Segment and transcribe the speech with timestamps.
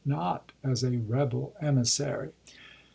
[0.03, 2.31] not as a rebel emissary.